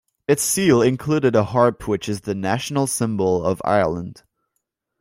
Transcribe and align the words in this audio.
Its 0.27 0.41
seal 0.41 0.81
included 0.81 1.35
a 1.35 1.43
harp 1.43 1.87
which 1.87 2.09
is 2.09 2.21
the 2.21 2.33
national 2.33 2.87
symbol 2.87 3.45
of 3.45 3.61
Ireland. 3.63 4.23